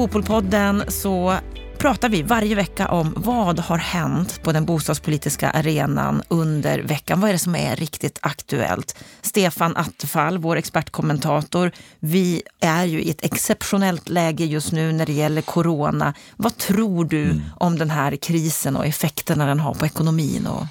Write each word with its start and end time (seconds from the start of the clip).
Bopolpodden 0.00 0.84
så 0.88 1.36
pratar 1.78 2.08
vi 2.08 2.22
varje 2.22 2.54
vecka 2.54 2.88
om 2.88 3.14
vad 3.16 3.58
har 3.58 3.78
hänt 3.78 4.42
på 4.42 4.52
den 4.52 4.64
bostadspolitiska 4.64 5.50
arenan 5.50 6.22
under 6.28 6.78
veckan. 6.78 7.20
Vad 7.20 7.28
är 7.28 7.32
det 7.32 7.38
som 7.38 7.56
är 7.56 7.76
riktigt 7.76 8.18
aktuellt? 8.22 9.04
Stefan 9.22 9.76
Attefall, 9.76 10.38
vår 10.38 10.56
expertkommentator. 10.56 11.72
Vi 11.98 12.42
är 12.60 12.84
ju 12.84 13.02
i 13.02 13.10
ett 13.10 13.24
exceptionellt 13.24 14.08
läge 14.08 14.44
just 14.44 14.72
nu 14.72 14.92
när 14.92 15.06
det 15.06 15.12
gäller 15.12 15.42
corona. 15.42 16.14
Vad 16.36 16.56
tror 16.56 17.04
du 17.04 17.24
mm. 17.24 17.42
om 17.56 17.78
den 17.78 17.90
här 17.90 18.16
krisen 18.16 18.76
och 18.76 18.86
effekterna 18.86 19.46
den 19.46 19.60
har 19.60 19.74
på 19.74 19.86
ekonomin 19.86 20.46
och 20.46 20.66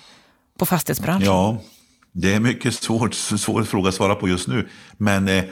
på 0.59 0.65
fastighetsbranschen? 0.65 1.27
Ja, 1.27 1.57
det 2.11 2.33
är 2.33 2.39
mycket 2.39 2.73
svårt, 2.73 3.13
svår 3.13 3.63
fråga 3.63 3.89
att 3.89 3.95
svara 3.95 4.15
på 4.15 4.29
just 4.29 4.47
nu. 4.47 4.67
Men 4.97 5.27
eh, 5.27 5.43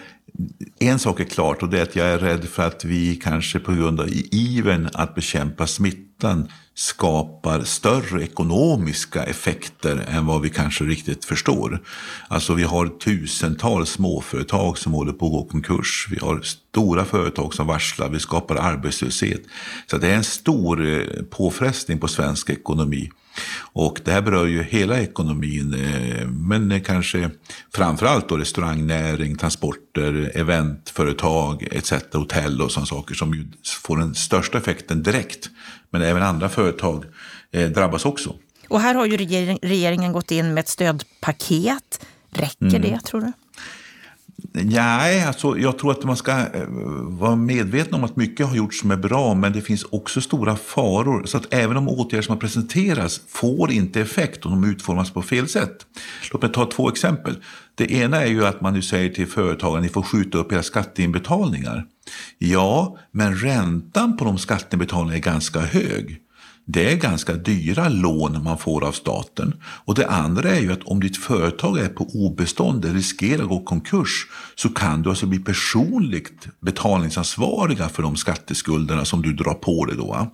en 0.79 0.99
sak 0.99 1.19
är 1.19 1.23
klart 1.23 1.63
och 1.63 1.69
det 1.69 1.79
är 1.79 1.83
att 1.83 1.95
jag 1.95 2.07
är 2.07 2.19
rädd 2.19 2.45
för 2.45 2.63
att 2.63 2.85
vi 2.85 3.15
kanske 3.15 3.59
på 3.59 3.73
grund 3.73 3.99
av 3.99 4.07
ivern 4.31 4.89
att 4.93 5.15
bekämpa 5.15 5.67
smittan 5.67 6.47
skapar 6.73 7.63
större 7.63 8.23
ekonomiska 8.23 9.23
effekter 9.23 10.05
än 10.07 10.25
vad 10.25 10.41
vi 10.41 10.49
kanske 10.49 10.83
riktigt 10.83 11.25
förstår. 11.25 11.83
Alltså 12.27 12.53
vi 12.53 12.63
har 12.63 12.87
tusentals 12.87 13.89
småföretag 13.89 14.77
som 14.77 14.93
håller 14.93 15.13
på 15.13 15.25
att 15.25 15.31
gå 15.31 15.45
konkurs. 15.45 16.07
Vi 16.11 16.17
har 16.19 16.41
stora 16.41 17.05
företag 17.05 17.53
som 17.53 17.67
varslar, 17.67 18.09
vi 18.09 18.19
skapar 18.19 18.55
arbetslöshet. 18.55 19.41
Så 19.91 19.97
det 19.97 20.07
är 20.07 20.15
en 20.15 20.23
stor 20.23 20.89
eh, 20.89 21.23
påfrestning 21.23 21.99
på 21.99 22.07
svensk 22.07 22.49
ekonomi. 22.49 23.09
Och 23.73 23.99
det 24.05 24.11
här 24.11 24.21
berör 24.21 24.45
ju 24.45 24.63
hela 24.63 24.99
ekonomin, 24.99 25.73
eh, 25.73 26.27
men 26.27 26.81
kanske 26.81 27.29
framförallt 27.73 28.29
då 28.29 28.37
restaurangnäring, 28.37 29.37
transporter, 29.37 30.31
eventföretag 30.35 31.67
etc. 31.71 31.93
Hotell 32.13 32.61
och 32.61 32.71
sådana 32.71 32.85
saker 32.85 33.15
som 33.15 33.33
ju 33.33 33.47
får 33.83 33.97
den 33.97 34.15
största 34.15 34.57
effekten 34.57 35.03
direkt. 35.03 35.49
Men 35.89 36.01
även 36.01 36.23
andra 36.23 36.49
företag 36.49 37.05
eh, 37.51 37.69
drabbas 37.69 38.05
också. 38.05 38.35
Och 38.69 38.81
här 38.81 38.95
har 38.95 39.05
ju 39.05 39.17
regeringen 39.61 40.13
gått 40.13 40.31
in 40.31 40.53
med 40.53 40.61
ett 40.61 40.67
stödpaket. 40.67 42.05
Räcker 42.29 42.65
mm. 42.65 42.81
det 42.81 42.99
tror 42.99 43.21
du? 43.21 43.31
Nej, 44.63 45.23
alltså, 45.23 45.57
jag 45.57 45.77
tror 45.77 45.91
att 45.91 46.03
man 46.03 46.17
ska 46.17 46.31
eh, 46.31 46.67
vara 46.99 47.35
medveten 47.35 47.93
om 47.93 48.03
att 48.03 48.15
mycket 48.15 48.47
har 48.47 48.55
gjorts 48.55 48.79
som 48.79 48.91
är 48.91 48.97
bra, 48.97 49.33
men 49.33 49.53
det 49.53 49.61
finns 49.61 49.83
också 49.83 50.21
stora 50.21 50.55
faror. 50.55 51.25
Så 51.25 51.37
att 51.37 51.53
även 51.53 51.77
om 51.77 51.89
åtgärder 51.89 52.21
som 52.21 52.33
har 52.33 52.39
presenterats 52.39 53.21
får 53.27 53.71
inte 53.71 54.01
effekt 54.01 54.45
om 54.45 54.51
de 54.51 54.69
utformas 54.69 55.11
på 55.11 55.21
fel 55.21 55.47
sätt. 55.47 55.85
Låt 56.31 56.41
mig 56.41 56.51
ta 56.51 56.65
två 56.65 56.89
exempel. 56.89 57.35
Det 57.75 57.91
ena 57.91 58.21
är 58.21 58.27
ju 58.27 58.45
att 58.45 58.61
man 58.61 58.73
nu 58.73 58.81
säger 58.81 59.09
till 59.09 59.27
företagen 59.27 59.75
att 59.75 59.83
ni 59.83 59.89
får 59.89 60.01
skjuta 60.01 60.37
upp 60.37 60.51
era 60.51 60.63
skatteinbetalningar. 60.63 61.85
Ja, 62.37 62.97
men 63.11 63.35
räntan 63.35 64.17
på 64.17 64.25
de 64.25 64.37
skatteinbetalningarna 64.37 65.17
är 65.17 65.31
ganska 65.31 65.59
hög 65.59 66.21
det 66.69 66.91
är 66.91 66.95
ganska 66.95 67.33
dyra 67.33 67.89
lån 67.89 68.43
man 68.43 68.57
får 68.57 68.83
av 68.87 68.91
staten. 68.91 69.53
Och 69.63 69.95
det 69.95 70.07
andra 70.07 70.49
är 70.49 70.59
ju 70.59 70.71
att 70.71 70.83
om 70.83 70.99
ditt 70.99 71.17
företag 71.17 71.79
är 71.79 71.89
på 71.89 72.07
obestånd 72.13 72.85
eller 72.85 72.93
riskerar 72.93 73.43
att 73.43 73.49
gå 73.49 73.59
konkurs 73.59 74.27
så 74.55 74.69
kan 74.69 75.01
du 75.01 75.09
alltså 75.09 75.25
bli 75.25 75.39
personligt 75.39 76.47
betalningsansvariga 76.59 77.89
för 77.89 78.03
de 78.03 78.15
skatteskulderna 78.15 79.05
som 79.05 79.21
du 79.21 79.33
drar 79.33 79.53
på 79.53 79.85
dig 79.85 79.97
då. 79.97 80.31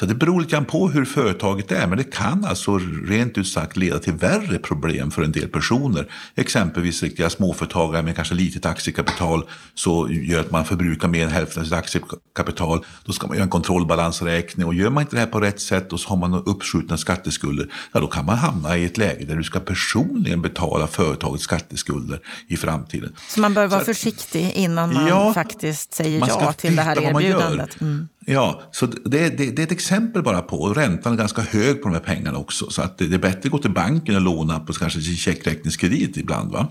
Så 0.00 0.06
det 0.06 0.14
beror 0.14 0.40
lite 0.40 0.52
grann 0.52 0.64
på 0.64 0.88
hur 0.88 1.04
företaget 1.04 1.72
är, 1.72 1.86
men 1.86 1.98
det 1.98 2.12
kan 2.12 2.44
alltså 2.44 2.78
rent 3.04 3.38
ut 3.38 3.48
sagt 3.48 3.76
leda 3.76 3.98
till 3.98 4.12
värre 4.12 4.58
problem 4.58 5.10
för 5.10 5.22
en 5.22 5.32
del 5.32 5.48
personer. 5.48 6.12
Exempelvis 6.34 7.02
riktiga 7.02 7.30
småföretagare 7.30 8.02
med 8.02 8.16
kanske 8.16 8.34
litet 8.34 8.66
aktiekapital 8.66 9.44
så 9.74 10.10
gör 10.10 10.40
att 10.40 10.50
man 10.50 10.64
förbrukar 10.64 11.08
mer 11.08 11.24
än 11.24 11.30
hälften 11.30 11.60
av 11.60 11.64
sitt 11.64 11.74
aktiekapital. 11.74 12.84
Då 13.04 13.12
ska 13.12 13.26
man 13.26 13.36
göra 13.36 13.44
en 13.44 13.50
kontrollbalansräkning 13.50 14.66
och 14.66 14.74
gör 14.74 14.90
man 14.90 15.02
inte 15.02 15.16
det 15.16 15.20
här 15.20 15.26
på 15.26 15.40
rätt 15.40 15.67
sätt 15.68 15.92
och 15.92 16.00
så 16.00 16.08
har 16.08 16.16
man 16.16 16.34
uppskjutna 16.34 16.96
skatteskulder, 16.96 17.72
ja 17.92 18.00
då 18.00 18.06
kan 18.06 18.24
man 18.24 18.38
hamna 18.38 18.76
i 18.76 18.84
ett 18.84 18.98
läge 18.98 19.24
där 19.24 19.36
du 19.36 19.44
ska 19.44 19.60
personligen 19.60 20.42
betala 20.42 20.86
företagets 20.86 21.44
skatteskulder 21.44 22.20
i 22.48 22.56
framtiden. 22.56 23.12
Så 23.28 23.40
man 23.40 23.54
bör 23.54 23.66
vara 23.66 23.80
så, 23.80 23.86
försiktig 23.86 24.52
innan 24.54 24.94
man 24.94 25.06
ja, 25.06 25.34
faktiskt 25.34 25.94
säger 25.94 26.24
ja 26.28 26.52
till 26.52 26.76
det 26.76 26.82
här 26.82 27.02
erbjudandet? 27.02 27.80
Mm. 27.80 28.08
Ja, 28.26 28.62
så 28.72 28.86
det, 28.86 29.28
det, 29.28 29.50
det, 29.50 29.62
är 29.62 29.66
ett 29.66 29.72
exempel 29.72 30.22
bara 30.22 30.42
på, 30.42 30.60
och 30.60 30.76
räntan 30.76 31.12
är 31.12 31.16
ganska 31.16 31.42
hög 31.42 31.82
på 31.82 31.88
de 31.88 31.94
här 31.94 32.00
pengarna 32.00 32.38
också. 32.38 32.70
Så 32.70 32.82
att 32.82 32.98
det, 32.98 33.14
är 33.14 33.18
bättre 33.18 33.40
att 33.44 33.50
gå 33.50 33.58
till 33.58 33.70
banken 33.70 34.14
och 34.14 34.20
låna 34.20 34.60
på 34.60 34.72
kanske 34.72 35.00
sin 35.00 35.16
checkräkningskredit 35.16 36.16
ibland. 36.16 36.52
Va? 36.52 36.68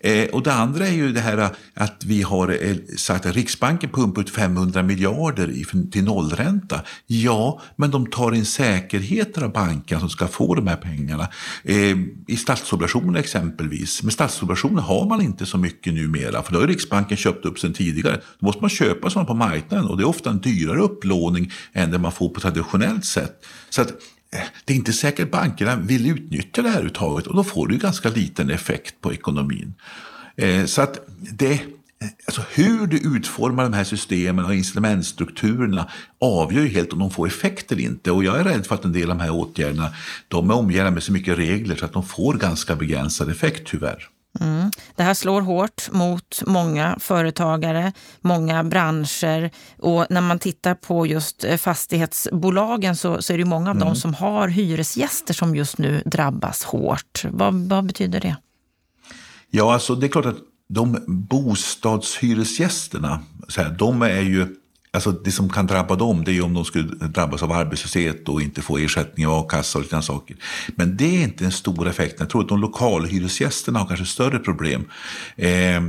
Eh, 0.00 0.28
och 0.28 0.42
det 0.42 0.52
andra 0.52 0.86
är 0.86 0.92
ju 0.92 1.12
det 1.12 1.20
här 1.20 1.50
att 1.74 2.04
vi 2.04 2.22
har 2.22 2.48
eh, 2.64 2.76
sagt 2.96 3.26
att 3.26 3.34
Riksbanken 3.34 3.90
pumpar 3.90 4.22
ut 4.22 4.30
500 4.30 4.82
miljarder 4.82 5.50
i, 5.50 5.64
till 5.90 6.04
nollränta. 6.04 6.80
Ja, 7.06 7.60
men 7.76 7.90
de 7.90 8.06
tar 8.06 8.32
in 8.34 8.46
säkerheter 8.46 9.42
av 9.42 9.52
bankerna 9.52 10.00
som 10.00 10.10
ska 10.10 10.28
få 10.28 10.54
de 10.54 10.66
här 10.66 10.76
pengarna. 10.76 11.28
Eh, 11.64 11.96
I 12.26 12.36
statsobligationer 12.36 13.20
exempelvis. 13.20 14.02
Men 14.02 14.10
statsobligationer 14.10 14.82
har 14.82 15.06
man 15.06 15.20
inte 15.20 15.46
så 15.46 15.58
mycket 15.58 15.94
numera, 15.94 16.42
för 16.42 16.52
då 16.52 16.60
har 16.60 16.66
Riksbanken 16.66 17.16
köpt 17.16 17.44
upp 17.44 17.58
sen 17.58 17.72
tidigare. 17.72 18.20
Då 18.38 18.46
måste 18.46 18.60
man 18.60 18.70
köpa 18.70 19.10
sådana 19.10 19.26
på 19.26 19.34
marknaden 19.34 19.86
och 19.86 19.96
det 19.96 20.02
är 20.02 20.08
ofta 20.08 20.30
en 20.30 20.38
dyrare 20.38 20.79
upplåning 20.80 21.52
än 21.72 21.90
det 21.90 21.98
man 21.98 22.12
får 22.12 22.28
på 22.28 22.40
traditionellt 22.40 23.04
sätt. 23.04 23.46
Så 23.70 23.82
att 23.82 23.90
eh, 24.32 24.40
det 24.64 24.72
är 24.72 24.76
inte 24.76 24.92
säkert 24.92 25.24
att 25.24 25.30
bankerna 25.30 25.76
vill 25.76 26.10
utnyttja 26.10 26.62
det 26.62 26.68
här 26.68 26.82
uttaget 26.82 27.26
och 27.26 27.36
då 27.36 27.44
får 27.44 27.66
du 27.66 27.78
ganska 27.78 28.08
liten 28.08 28.50
effekt 28.50 29.00
på 29.00 29.12
ekonomin. 29.12 29.74
Eh, 30.36 30.64
så 30.64 30.82
att 30.82 30.98
det, 31.18 31.52
eh, 31.52 31.58
alltså 32.26 32.42
hur 32.50 32.86
du 32.86 32.96
utformar 33.16 33.62
de 33.62 33.72
här 33.72 33.84
systemen 33.84 34.44
och 34.44 34.54
instrumentstrukturerna 34.54 35.90
avgör 36.20 36.62
ju 36.62 36.68
helt 36.68 36.92
om 36.92 36.98
de 36.98 37.10
får 37.10 37.26
effekt 37.26 37.72
eller 37.72 37.82
inte. 37.82 38.10
Och 38.10 38.24
jag 38.24 38.40
är 38.40 38.44
rädd 38.44 38.66
för 38.66 38.74
att 38.74 38.84
en 38.84 38.92
del 38.92 39.10
av 39.10 39.18
de 39.18 39.24
här 39.24 39.30
åtgärderna 39.30 39.94
de 40.28 40.50
är 40.50 40.54
omgärdade 40.54 40.90
med 40.90 41.02
så 41.02 41.12
mycket 41.12 41.38
regler 41.38 41.76
så 41.76 41.84
att 41.84 41.92
de 41.92 42.06
får 42.06 42.34
ganska 42.34 42.76
begränsad 42.76 43.30
effekt 43.30 43.66
tyvärr. 43.66 44.08
Mm. 44.40 44.70
Det 44.96 45.02
här 45.02 45.14
slår 45.14 45.40
hårt 45.40 45.88
mot 45.92 46.42
många 46.46 46.96
företagare, 47.00 47.92
många 48.20 48.64
branscher 48.64 49.50
och 49.78 50.06
när 50.10 50.20
man 50.20 50.38
tittar 50.38 50.74
på 50.74 51.06
just 51.06 51.44
eh, 51.44 51.56
fastighetsbolagen 51.56 52.96
så, 52.96 53.22
så 53.22 53.32
är 53.32 53.38
det 53.38 53.44
många 53.44 53.70
av 53.70 53.76
mm. 53.76 53.88
dem 53.88 53.96
som 53.96 54.14
har 54.14 54.48
hyresgäster 54.48 55.34
som 55.34 55.56
just 55.56 55.78
nu 55.78 56.02
drabbas 56.06 56.64
hårt. 56.64 57.24
Vad, 57.30 57.54
vad 57.54 57.86
betyder 57.86 58.20
det? 58.20 58.36
Ja, 59.50 59.74
alltså 59.74 59.94
det 59.94 60.06
är 60.06 60.08
klart 60.08 60.26
att 60.26 60.38
de 60.68 61.04
bostadshyresgästerna, 61.06 63.22
så 63.48 63.62
här, 63.62 63.70
de 63.70 64.02
är 64.02 64.20
ju 64.20 64.56
Alltså 64.92 65.12
det 65.12 65.32
som 65.32 65.48
kan 65.48 65.66
drabba 65.66 65.96
dem 65.96 66.24
det 66.24 66.36
är 66.36 66.44
om 66.44 66.54
de 66.54 66.64
skulle 66.64 66.84
drabbas 66.94 67.42
av 67.42 67.52
arbetslöshet 67.52 68.28
och 68.28 68.42
inte 68.42 68.62
få 68.62 68.78
ersättning 68.78 69.26
av 69.26 69.32
a-kassa 69.34 69.78
och 69.78 69.82
liknande 69.82 70.06
saker. 70.06 70.36
Men 70.68 70.96
det 70.96 71.16
är 71.16 71.22
inte 71.22 71.44
den 71.44 71.52
stora 71.52 71.90
effekten. 71.90 72.16
Jag 72.18 72.30
tror 72.30 72.42
att 72.42 72.48
de 72.48 72.60
lokalhyresgästerna 72.60 73.78
har 73.78 73.86
kanske 73.86 74.06
större 74.06 74.38
problem. 74.38 74.84
Eh, 75.36 75.82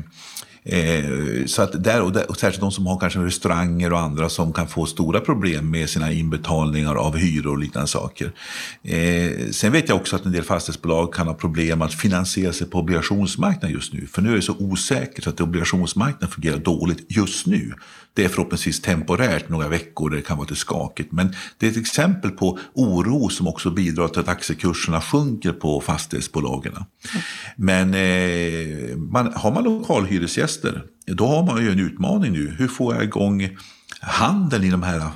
Eh, 0.64 1.46
så 1.46 1.62
att 1.62 1.84
där, 1.84 2.02
och, 2.02 2.12
där, 2.12 2.30
och 2.30 2.38
särskilt 2.38 2.62
de 2.62 2.72
som 2.72 2.88
har 2.88 3.00
kanske 3.00 3.20
restauranger 3.20 3.94
och 3.94 4.00
andra 4.00 4.30
som 4.30 4.54
kan 4.54 4.68
få 4.68 4.86
stora 4.86 5.20
problem 5.20 5.72
med 5.72 5.90
sina 5.90 6.12
inbetalningar 6.12 6.96
av 6.96 7.18
hyror 7.18 7.52
och 7.52 7.58
liknande 7.58 7.88
saker. 7.88 8.32
Eh, 8.84 9.50
sen 9.52 9.72
vet 9.72 9.90
jag 9.90 9.98
också 9.98 10.16
att 10.16 10.26
en 10.26 10.32
del 10.32 10.44
fastighetsbolag 10.44 11.14
kan 11.14 11.28
ha 11.28 11.34
problem 11.34 11.82
att 11.82 11.94
finansiera 11.94 12.54
sig 12.54 12.68
på 12.68 12.80
obligationsmarknaden 12.80 13.72
just 13.72 13.94
nu. 13.94 14.08
För 14.08 14.22
nu 14.22 14.32
är 14.32 14.36
det 14.36 14.42
så 14.42 14.56
osäkert 14.60 15.28
att 15.28 15.42
obligationsmarknaden 15.42 16.30
fungerar 16.30 16.58
dåligt 16.58 17.06
just 17.10 17.48
nu. 17.48 17.74
Det 18.14 18.26
är 18.26 18.30
förhoppningsvis 18.30 18.82
temporärt, 18.82 19.50
några 19.50 19.68
veckor, 19.68 20.10
där 20.10 20.18
det 20.18 20.24
kan 20.24 20.38
vara 20.38 20.46
lite 20.46 20.60
skakigt. 20.60 21.12
Men 21.12 21.36
det 21.58 21.68
är 21.68 21.72
ett 21.72 21.78
exempel 21.78 22.32
på 22.32 22.60
oro 22.74 23.30
som 23.30 23.48
också 23.48 23.70
bidrar 23.72 24.08
till 24.08 24.20
att 24.20 24.28
aktiekurserna 24.28 25.02
sjunker 25.02 25.52
på 25.52 25.82
fastighetsbolagen. 25.82 26.74
Mm. 26.74 26.86
Men 27.56 27.94
eh, 27.94 28.98
man, 28.98 29.34
har 29.36 29.52
man 29.52 29.64
lokalhyresgäster, 29.64 30.51
då 31.06 31.28
har 31.28 31.44
man 31.44 31.64
ju 31.64 31.72
en 31.72 31.80
utmaning 31.80 32.32
nu. 32.32 32.56
Hur 32.58 32.68
får 32.68 32.96
jag 32.96 33.04
igång 33.04 33.58
handeln 34.02 34.64
i 34.64 34.70
de 34.70 34.84
här 34.84 34.98
eh, 34.98 35.12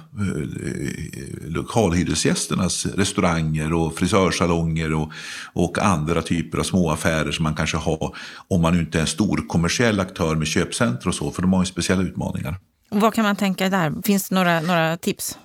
lokalhyresgästernas 1.48 2.86
restauranger 2.86 3.74
och 3.74 3.96
frisörsalonger 3.96 4.94
och, 4.94 5.12
och 5.54 5.80
andra 5.80 6.22
typer 6.22 6.58
av 6.58 6.64
småaffärer 6.64 7.32
som 7.32 7.44
man 7.44 7.56
kanske 7.56 7.78
har 7.78 8.16
om 8.48 8.62
man 8.62 8.80
inte 8.80 8.98
är 8.98 9.02
en 9.02 9.08
stor 9.08 9.48
kommersiell 9.48 10.00
aktör 10.00 10.36
med 10.36 10.48
köpcenter 10.48 11.08
och 11.08 11.16
så, 11.16 11.32
för 11.32 11.42
de 11.42 11.54
har 11.54 11.62
ju 11.62 11.66
speciella 11.66 12.04
utmaningar. 12.04 12.56
Vad 12.90 13.14
kan 13.14 13.24
man 13.24 13.36
tänka 13.36 13.70
där? 13.70 13.94
Finns 14.04 14.30
det 14.30 14.36
några, 14.36 14.62
några 14.62 14.98
tips? 14.98 15.38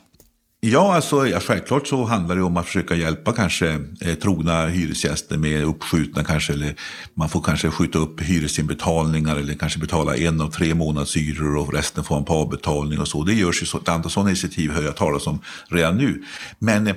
Ja, 0.63 0.95
alltså, 0.95 1.27
ja, 1.27 1.41
självklart 1.41 1.87
så 1.87 2.05
handlar 2.05 2.37
det 2.37 2.43
om 2.43 2.57
att 2.57 2.67
försöka 2.67 2.95
hjälpa 2.95 3.33
kanske 3.33 3.81
eh, 4.01 4.15
trogna 4.15 4.67
hyresgäster 4.67 5.37
med 5.37 5.65
uppskjutna 5.65 6.25
kanske, 6.25 6.53
eller 6.53 6.75
man 7.15 7.29
får 7.29 7.43
kanske 7.43 7.71
skjuta 7.71 7.99
upp 7.99 8.21
hyresinbetalningar 8.21 9.37
eller 9.37 9.55
kanske 9.55 9.79
betala 9.79 10.17
en 10.17 10.41
av 10.41 10.51
tre 10.51 10.75
månadshyror 10.75 11.57
och 11.57 11.75
resten 11.75 12.05
får 12.05 12.15
man 12.15 12.25
på 12.25 12.33
avbetalning 12.33 12.99
och 12.99 13.09
så. 13.09 13.25
Det 13.25 13.35
görs 13.35 13.63
ju 13.63 13.67
så, 13.67 13.79
ett 13.79 13.89
antal 13.89 14.11
sådana 14.11 14.31
initiativ 14.31 14.71
hör 14.71 14.83
jag 14.83 14.97
talas 14.97 15.27
om 15.27 15.39
redan 15.69 15.97
nu. 15.97 16.23
Men 16.59 16.87
eh, 16.87 16.95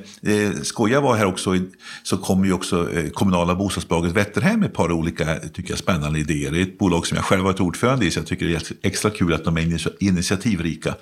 skoja 0.63 1.01
var 1.01 1.15
här 1.15 1.25
också, 1.25 1.57
så 2.03 2.17
kommer 2.17 2.45
ju 2.45 2.53
också 2.53 2.91
eh, 2.91 3.09
kommunala 3.09 3.55
bostadsbolaget 3.55 4.11
Vätterhem 4.11 4.59
med 4.59 4.67
ett 4.67 4.75
par 4.75 4.91
olika 4.91 5.35
tycker 5.35 5.69
jag, 5.69 5.79
spännande 5.79 6.19
idéer. 6.19 6.51
Det 6.51 6.59
är 6.59 6.63
ett 6.63 6.77
bolag 6.77 7.07
som 7.07 7.15
jag 7.15 7.25
själv 7.25 7.43
varit 7.43 7.59
ordförande 7.59 8.05
i 8.05 8.11
så 8.11 8.19
jag 8.19 8.27
tycker 8.27 8.47
det 8.47 8.55
är 8.55 8.87
extra 8.87 9.11
kul 9.11 9.33
att 9.33 9.45
de 9.45 9.57
är 9.57 10.03
initiativrika. 10.03 10.95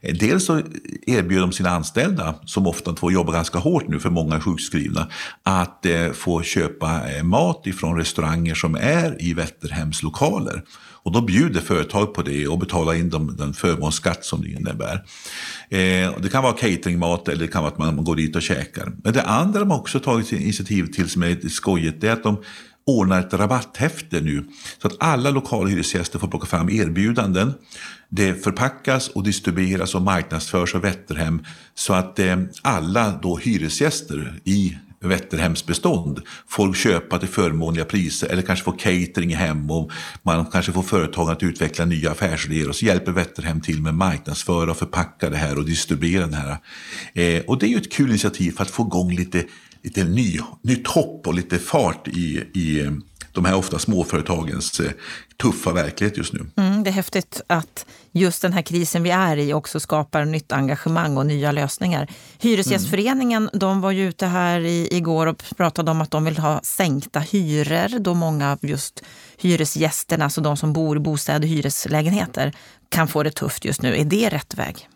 Eh, 0.00 0.14
dels 0.14 0.44
så 0.44 0.62
erbjuder 1.06 1.40
de 1.40 1.52
sina 1.52 1.70
anställda 1.70 2.07
anställda, 2.08 2.34
som 2.44 2.66
ofta 2.66 2.96
får 2.96 3.12
jobba 3.12 3.32
ganska 3.32 3.58
hårt 3.58 3.88
nu 3.88 4.00
för 4.00 4.10
många 4.10 4.36
är 4.36 4.40
sjukskrivna, 4.40 5.08
att 5.42 5.86
eh, 5.86 6.12
få 6.12 6.42
köpa 6.42 7.10
eh, 7.10 7.22
mat 7.22 7.66
ifrån 7.66 7.96
restauranger 7.96 8.54
som 8.54 8.74
är 8.74 9.22
i 9.22 9.34
Vätterhems 9.34 10.02
lokaler. 10.02 10.62
Och 11.04 11.12
då 11.12 11.20
bjuder 11.20 11.60
företag 11.60 12.14
på 12.14 12.22
det 12.22 12.48
och 12.48 12.58
betalar 12.58 12.94
in 12.94 13.10
dem, 13.10 13.36
den 13.38 13.54
förmånsskatt 13.54 14.24
som 14.24 14.42
det 14.42 14.48
innebär. 14.48 15.04
Eh, 15.70 16.12
det 16.20 16.32
kan 16.32 16.42
vara 16.42 16.52
cateringmat 16.52 17.28
eller 17.28 17.46
det 17.46 17.52
kan 17.52 17.62
vara 17.62 17.72
att 17.72 17.78
man 17.78 18.04
går 18.04 18.16
dit 18.16 18.36
och 18.36 18.42
käkar. 18.42 18.92
Men 19.04 19.12
det 19.12 19.22
andra 19.22 19.60
de 19.60 19.72
också 19.72 20.00
tagit 20.00 20.32
initiativ 20.32 20.86
till 20.86 21.08
som 21.08 21.22
är 21.22 21.28
lite 21.28 21.48
skojigt, 21.48 22.00
det 22.00 22.08
är 22.08 22.12
att 22.12 22.22
de 22.22 22.36
ordnar 22.88 23.20
ett 23.20 23.34
rabatthäfte 23.34 24.20
nu. 24.20 24.44
Så 24.82 24.88
att 24.88 24.96
alla 25.00 25.30
lokala 25.30 25.68
hyresgäster 25.68 26.18
får 26.18 26.28
plocka 26.28 26.46
fram 26.46 26.70
erbjudanden. 26.70 27.54
Det 28.08 28.44
förpackas 28.44 29.08
och 29.08 29.22
distribueras 29.22 29.94
och 29.94 30.02
marknadsförs 30.02 30.74
av 30.74 30.80
Vätterhem 30.80 31.44
så 31.74 31.94
att 31.94 32.18
eh, 32.18 32.36
alla 32.62 33.18
då 33.22 33.36
hyresgäster 33.36 34.40
i 34.44 34.76
Vätterhems 35.00 35.66
bestånd 35.66 36.20
får 36.46 36.74
köpa 36.74 37.18
till 37.18 37.28
förmånliga 37.28 37.84
priser 37.84 38.28
eller 38.28 38.42
kanske 38.42 38.64
få 38.64 38.72
catering 38.72 39.34
hem 39.34 39.70
och 39.70 39.90
man 40.22 40.46
kanske 40.46 40.72
får 40.72 40.82
företagen 40.82 41.32
att 41.32 41.42
utveckla 41.42 41.84
nya 41.84 42.10
affärsidéer 42.10 42.68
och 42.68 42.76
så 42.76 42.84
hjälper 42.84 43.12
Vätterhem 43.12 43.60
till 43.60 43.82
med 43.82 43.94
marknadsföra 43.94 44.70
och 44.70 44.76
förpacka 44.76 45.30
det 45.30 45.36
här 45.36 45.58
och 45.58 45.64
distribuera 45.64 46.26
det 46.26 46.36
här. 46.36 46.56
Eh, 47.12 47.42
och 47.46 47.58
det 47.58 47.66
är 47.66 47.70
ju 47.70 47.76
ett 47.76 47.92
kul 47.92 48.08
initiativ 48.08 48.52
för 48.52 48.62
att 48.62 48.70
få 48.70 48.82
igång 48.86 49.14
lite 49.14 49.44
lite 49.82 50.04
ny, 50.04 50.38
nytt 50.62 50.86
hopp 50.86 51.26
och 51.26 51.34
lite 51.34 51.58
fart 51.58 52.08
i, 52.08 52.44
i 52.54 52.80
eh, 52.80 52.90
de 53.32 53.44
här 53.44 53.54
ofta 53.54 53.78
småföretagens 53.78 54.80
eh, 54.80 54.90
tuffa 55.42 55.72
verklighet 55.72 56.16
just 56.16 56.32
nu. 56.32 56.46
Mm, 56.56 56.84
det 56.84 56.90
är 56.90 56.92
häftigt 56.92 57.40
att 57.46 57.86
just 58.12 58.42
den 58.42 58.52
här 58.52 58.62
krisen 58.62 59.02
vi 59.02 59.10
är 59.10 59.36
i 59.36 59.52
också 59.52 59.80
skapar 59.80 60.24
nytt 60.24 60.52
engagemang 60.52 61.16
och 61.16 61.26
nya 61.26 61.52
lösningar. 61.52 62.08
Hyresgästföreningen 62.38 63.42
mm. 63.42 63.58
de 63.58 63.80
var 63.80 63.90
ju 63.90 64.08
ute 64.08 64.26
här 64.26 64.60
i, 64.60 64.88
igår 64.90 65.26
och 65.26 65.42
pratade 65.56 65.90
om 65.90 66.00
att 66.00 66.10
de 66.10 66.24
vill 66.24 66.38
ha 66.38 66.60
sänkta 66.62 67.20
hyror 67.20 67.98
då 67.98 68.14
många 68.14 68.52
av 68.52 68.58
just 68.62 69.02
hyresgästerna, 69.36 70.24
alltså 70.24 70.40
de 70.40 70.56
som 70.56 70.72
bor 70.72 70.96
i 70.96 71.00
bostäder 71.00 71.42
och 71.42 71.48
hyreslägenheter, 71.48 72.52
kan 72.88 73.08
få 73.08 73.22
det 73.22 73.30
tufft 73.30 73.64
just 73.64 73.82
nu. 73.82 73.96
Är 73.96 74.04
det 74.04 74.28
rätt 74.28 74.54
väg? 74.54 74.88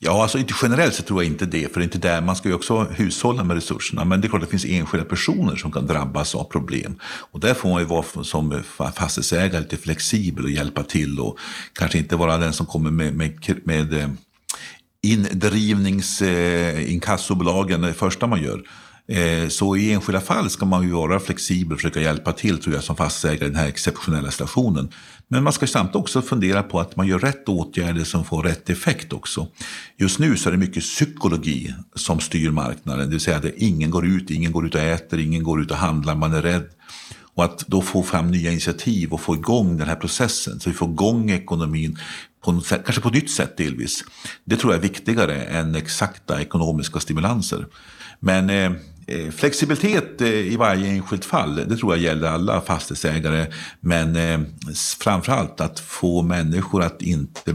Ja, 0.00 0.22
alltså 0.22 0.38
inte 0.38 0.54
generellt 0.62 0.94
så 0.94 1.02
tror 1.02 1.22
jag 1.22 1.32
inte 1.32 1.46
det, 1.46 1.72
för 1.72 1.80
det 1.80 1.82
är 1.82 1.84
inte 1.84 1.98
där, 1.98 2.20
man 2.20 2.36
ska 2.36 2.48
ju 2.48 2.54
också 2.54 2.78
hushålla 2.78 3.44
med 3.44 3.54
resurserna. 3.54 4.04
Men 4.04 4.20
det 4.20 4.26
är 4.26 4.28
klart 4.28 4.42
att 4.42 4.48
det 4.48 4.58
finns 4.58 4.64
enskilda 4.64 5.06
personer 5.06 5.56
som 5.56 5.72
kan 5.72 5.86
drabbas 5.86 6.34
av 6.34 6.44
problem. 6.44 6.98
Och 7.02 7.40
där 7.40 7.54
får 7.54 7.68
man 7.68 7.80
ju 7.80 7.86
vara 7.86 8.24
som 8.24 8.62
fastighetsägare 8.94 9.60
lite 9.60 9.76
flexibel 9.76 10.44
och 10.44 10.50
hjälpa 10.50 10.82
till 10.82 11.20
och 11.20 11.38
kanske 11.72 11.98
inte 11.98 12.16
vara 12.16 12.38
den 12.38 12.52
som 12.52 12.66
kommer 12.66 12.90
med, 12.90 13.14
med, 13.14 13.60
med 13.64 13.94
eh, 13.94 14.08
indrivningsinkassobolagen 15.02 17.84
eh, 17.84 17.88
det 17.88 17.94
första 17.94 18.26
man 18.26 18.42
gör. 18.42 18.62
Eh, 19.12 19.48
så 19.48 19.76
i 19.76 19.92
enskilda 19.92 20.20
fall 20.20 20.50
ska 20.50 20.66
man 20.66 20.82
ju 20.82 20.90
vara 20.90 21.20
flexibel 21.20 21.72
och 21.72 21.78
försöka 21.78 22.00
hjälpa 22.00 22.32
till 22.32 22.58
tror 22.58 22.74
jag 22.74 22.84
som 22.84 22.96
fastighetsägare 22.96 23.46
i 23.46 23.50
den 23.50 23.60
här 23.60 23.68
exceptionella 23.68 24.30
situationen. 24.30 24.88
Men 25.28 25.42
man 25.42 25.52
ska 25.52 25.66
samtidigt 25.66 25.96
också 25.96 26.22
fundera 26.22 26.62
på 26.62 26.80
att 26.80 26.96
man 26.96 27.06
gör 27.06 27.18
rätt 27.18 27.48
åtgärder 27.48 28.04
som 28.04 28.24
får 28.24 28.42
rätt 28.42 28.70
effekt 28.70 29.12
också. 29.12 29.48
Just 29.96 30.18
nu 30.18 30.36
så 30.36 30.48
är 30.48 30.52
det 30.52 30.58
mycket 30.58 30.82
psykologi 30.82 31.74
som 31.94 32.20
styr 32.20 32.50
marknaden, 32.50 33.04
det 33.04 33.10
vill 33.10 33.20
säga 33.20 33.36
att 33.36 33.44
ingen 33.44 33.90
går 33.90 34.06
ut, 34.06 34.30
ingen 34.30 34.52
går 34.52 34.66
ut 34.66 34.74
och 34.74 34.80
äter, 34.80 35.20
ingen 35.20 35.42
går 35.42 35.62
ut 35.62 35.70
och 35.70 35.76
handlar, 35.76 36.14
man 36.14 36.34
är 36.34 36.42
rädd. 36.42 36.68
Och 37.34 37.44
att 37.44 37.64
då 37.66 37.82
få 37.82 38.02
fram 38.02 38.30
nya 38.30 38.50
initiativ 38.50 39.12
och 39.12 39.20
få 39.20 39.34
igång 39.34 39.76
den 39.76 39.88
här 39.88 39.96
processen 39.96 40.60
så 40.60 40.70
vi 40.70 40.76
får 40.76 40.90
igång 40.90 41.30
ekonomin 41.30 41.98
på 42.44 42.60
sätt, 42.60 42.82
kanske 42.84 43.02
på 43.02 43.08
ett 43.08 43.14
nytt 43.14 43.30
sätt 43.30 43.56
delvis. 43.56 44.04
Det 44.44 44.56
tror 44.56 44.72
jag 44.72 44.78
är 44.78 44.88
viktigare 44.88 45.42
än 45.42 45.74
exakta 45.74 46.40
ekonomiska 46.40 47.00
stimulanser. 47.00 47.66
Men 48.20 48.50
Eh, 48.50 48.72
Eh, 49.08 49.30
flexibilitet 49.30 50.20
eh, 50.20 50.28
i 50.28 50.56
varje 50.56 50.90
enskilt 50.90 51.24
fall, 51.24 51.54
det 51.68 51.76
tror 51.76 51.94
jag 51.94 52.02
gäller 52.02 52.28
alla 52.28 52.60
fastighetsägare. 52.60 53.46
Men 53.80 54.16
eh, 54.16 54.40
framför 54.98 55.04
framförallt 55.04 55.60
att 55.60 55.80
få 55.80 56.22
människor 56.22 56.82
att 56.82 57.02
inte 57.02 57.54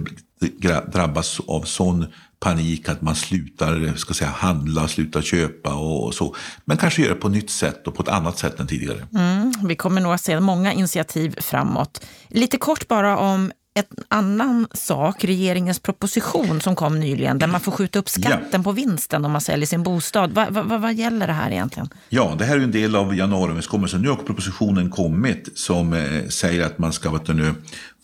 drabbas 0.91 1.39
av 1.47 1.61
sån 1.61 2.05
panik 2.39 2.89
att 2.89 3.01
man 3.01 3.15
slutar 3.15 3.93
ska 3.97 4.13
säga, 4.13 4.29
handla, 4.29 4.87
slutar 4.87 5.21
köpa 5.21 5.73
och 5.73 6.13
så. 6.13 6.35
Men 6.65 6.77
kanske 6.77 7.01
göra 7.01 7.13
det 7.13 7.19
på 7.19 7.27
ett 7.27 7.33
nytt 7.33 7.49
sätt 7.49 7.87
och 7.87 7.95
på 7.95 8.03
ett 8.03 8.09
annat 8.09 8.37
sätt 8.37 8.59
än 8.59 8.67
tidigare. 8.67 9.07
Mm, 9.15 9.53
vi 9.63 9.75
kommer 9.75 10.01
nog 10.01 10.13
att 10.13 10.21
se 10.21 10.39
många 10.39 10.73
initiativ 10.73 11.35
framåt. 11.41 12.05
Lite 12.27 12.57
kort 12.57 12.87
bara 12.87 13.17
om 13.17 13.51
en 13.73 13.85
annan 14.07 14.67
sak, 14.73 15.23
regeringens 15.23 15.79
proposition 15.79 16.61
som 16.61 16.75
kom 16.75 16.99
nyligen, 16.99 17.39
där 17.39 17.47
man 17.47 17.61
får 17.61 17.71
skjuta 17.71 17.99
upp 17.99 18.09
skatten 18.09 18.47
ja. 18.51 18.63
på 18.63 18.71
vinsten 18.71 19.25
om 19.25 19.31
man 19.31 19.41
säljer 19.41 19.67
sin 19.67 19.83
bostad. 19.83 20.31
Vad 20.31 20.53
va, 20.53 20.63
va, 20.63 20.77
va 20.77 20.91
gäller 20.91 21.27
det 21.27 21.33
här 21.33 21.51
egentligen? 21.51 21.89
Ja, 22.09 22.35
det 22.37 22.45
här 22.45 22.57
är 22.57 22.61
en 22.61 22.71
del 22.71 22.95
av 22.95 23.15
januariöverenskommelsen. 23.15 24.01
Nu 24.01 24.09
har 24.09 24.15
propositionen 24.15 24.89
kommit 24.89 25.49
som 25.55 25.93
eh, 25.93 26.27
säger 26.29 26.65
att 26.65 26.77
man 26.77 26.93
ska 26.93 27.11
vet 27.11 27.27
nu, 27.27 27.53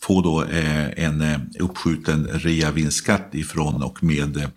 få 0.02 0.22
då, 0.22 0.44
eh, 0.44 1.04
en 1.04 1.20
eh, 1.20 1.38
uppskjuten 1.58 2.26
reavinstskatt 2.26 3.34
ifrån 3.34 3.82
och 3.82 4.02
med 4.04 4.36
eh, 4.36 4.48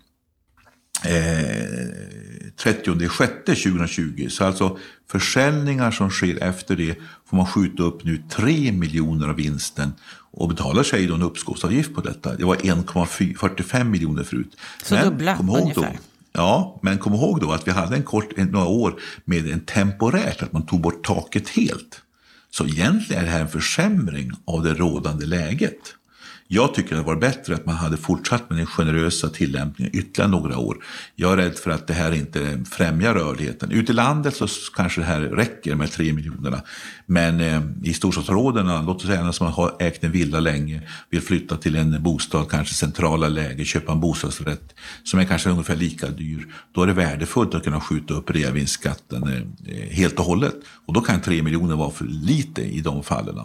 30 1.02 3.08
6 3.08 3.62
2020. 3.62 4.28
Så 4.30 4.44
alltså 4.44 4.78
försäljningar 5.10 5.90
som 5.90 6.10
sker 6.10 6.42
efter 6.42 6.76
det 6.76 6.98
får 7.26 7.36
man 7.36 7.46
skjuta 7.46 7.82
upp 7.82 8.04
nu 8.04 8.22
3 8.30 8.72
miljoner 8.72 9.28
av 9.28 9.36
vinsten 9.36 9.92
och 10.30 10.48
betalar 10.48 10.82
sig 10.82 11.06
då 11.06 11.14
en 11.14 11.22
uppskovsavgift 11.22 11.94
på 11.94 12.00
detta. 12.00 12.36
Det 12.36 12.44
var 12.44 12.56
1,45 12.56 13.84
miljoner 13.84 14.24
förut. 14.24 14.56
Så 14.82 14.94
men, 14.94 15.04
dubbla 15.04 15.36
kom 15.36 15.48
ihåg 15.48 15.60
ungefär. 15.60 15.82
Då, 15.82 15.88
ja, 16.32 16.80
men 16.82 16.98
kom 16.98 17.14
ihåg 17.14 17.40
då 17.40 17.52
att 17.52 17.68
vi 17.68 17.72
hade 17.72 17.96
en 17.96 18.02
kort, 18.02 18.36
några 18.36 18.66
år 18.66 19.00
med 19.24 19.50
en 19.50 19.60
temporärt, 19.60 20.42
att 20.42 20.52
man 20.52 20.66
tog 20.66 20.80
bort 20.80 21.04
taket 21.04 21.48
helt. 21.48 22.00
Så 22.50 22.66
egentligen 22.66 23.22
är 23.22 23.26
det 23.26 23.32
här 23.32 23.40
en 23.40 23.48
försämring 23.48 24.32
av 24.44 24.62
det 24.62 24.74
rådande 24.74 25.26
läget. 25.26 25.94
Jag 26.54 26.74
tycker 26.74 26.96
det 26.96 27.02
var 27.02 27.16
bättre 27.16 27.54
att 27.54 27.66
man 27.66 27.74
hade 27.74 27.96
fortsatt 27.96 28.50
med 28.50 28.58
den 28.58 28.66
generösa 28.66 29.28
tillämpningen 29.28 29.96
ytterligare 29.96 30.30
några 30.30 30.58
år. 30.58 30.76
Jag 31.14 31.32
är 31.32 31.36
rädd 31.36 31.54
för 31.54 31.70
att 31.70 31.86
det 31.86 31.94
här 31.94 32.12
inte 32.12 32.64
främjar 32.70 33.14
rörligheten. 33.14 33.70
Ute 33.70 33.92
i 33.92 33.94
landet 33.94 34.36
så 34.36 34.46
kanske 34.76 35.00
det 35.00 35.04
här 35.04 35.20
räcker 35.20 35.74
med 35.74 35.92
tre 35.92 36.12
miljonerna. 36.12 36.62
Men 37.06 37.40
eh, 37.40 37.62
i 37.82 37.94
storstadsområdena, 37.94 38.82
låt 38.82 38.96
oss 38.96 39.06
säga 39.06 39.20
att 39.20 39.34
som 39.34 39.46
har 39.46 39.76
ägt 39.78 40.04
en 40.04 40.12
villa 40.12 40.40
länge, 40.40 40.82
vill 41.10 41.20
flytta 41.20 41.56
till 41.56 41.76
en 41.76 42.02
bostad, 42.02 42.50
kanske 42.50 42.74
centrala 42.74 43.28
läge, 43.28 43.64
köpa 43.64 43.92
en 43.92 44.00
bostadsrätt 44.00 44.74
som 45.04 45.20
är 45.20 45.24
kanske 45.24 45.50
ungefär 45.50 45.76
lika 45.76 46.08
dyr. 46.08 46.46
Då 46.74 46.82
är 46.82 46.86
det 46.86 46.92
värdefullt 46.92 47.54
att 47.54 47.64
kunna 47.64 47.80
skjuta 47.80 48.14
upp 48.14 48.30
reavinstskatten 48.30 49.22
eh, 49.22 49.74
eh 49.74 49.90
helt 49.90 50.18
och 50.18 50.24
hållet. 50.24 50.54
Och 50.86 50.94
då 50.94 51.00
kan 51.00 51.20
tre 51.20 51.42
miljoner 51.42 51.76
vara 51.76 51.90
för 51.90 52.04
lite 52.04 52.62
i 52.62 52.80
de 52.80 53.02
fallen. 53.02 53.38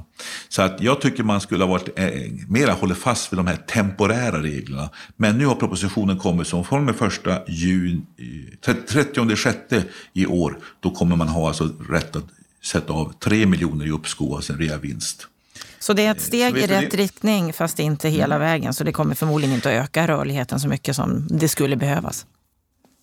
Så 0.50 0.62
att 0.62 0.82
jag 0.82 1.02
tycker 1.02 1.24
man 1.24 1.42
skulle 1.42 1.64
ha 1.64 1.72
varit 1.72 2.00
eh, 2.00 2.10
mera 2.48 2.74
hållit 2.74 2.99
fast 3.00 3.34
vid 3.34 3.40
de 3.40 3.48
här 3.48 3.56
temporära 3.56 4.44
reglerna. 4.44 4.90
Men 5.16 5.38
nu 5.38 5.46
har 5.46 5.56
propositionen 5.56 6.20
kommit 6.20 6.48
som 6.48 6.66
från 6.66 6.94
första 6.94 7.40
juni, 7.48 8.02
30 8.62 9.36
sjätte 9.36 9.84
i 10.14 10.26
år, 10.26 10.60
då 10.80 10.92
kommer 10.92 11.16
man 11.16 11.28
ha 11.28 11.48
alltså 11.48 11.70
rätt 11.90 12.16
att 12.16 12.26
sätta 12.64 12.94
av 12.94 13.14
3 13.14 13.46
miljoner 13.46 13.86
i 13.86 13.92
uppskov, 13.92 14.36
alltså 14.36 14.54
en 14.54 14.60
reavinst. 14.60 15.28
Så 15.80 15.94
det 15.94 16.06
är 16.06 16.12
ett 16.12 16.18
eh, 16.18 16.24
steg 16.24 16.58
i 16.58 16.68
rätt 16.68 16.92
det? 16.92 16.98
riktning, 16.98 17.54
fast 17.54 17.80
inte 17.80 18.10
hela 18.10 18.36
mm. 18.36 18.48
vägen. 18.48 18.74
Så 18.74 18.84
det 18.84 18.92
kommer 18.92 19.16
förmodligen 19.16 19.56
inte 19.56 19.70
att 19.70 19.86
öka 19.86 20.08
rörligheten 20.08 20.60
så 20.60 20.68
mycket 20.68 20.96
som 20.96 21.28
det 21.28 21.48
skulle 21.48 21.76
behövas. 21.76 22.26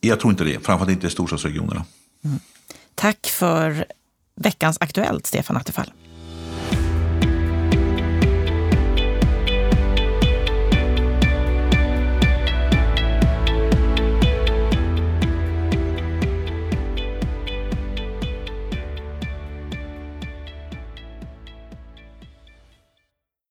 Jag 0.00 0.20
tror 0.20 0.30
inte 0.30 0.44
det, 0.44 0.64
framförallt 0.64 0.90
inte 0.90 1.06
i 1.06 1.10
storstadsregionerna. 1.10 1.84
Mm. 2.24 2.38
Tack 2.94 3.26
för 3.26 3.86
veckans 4.36 4.78
Aktuellt, 4.80 5.26
Stefan 5.26 5.56
Attefall. 5.56 5.92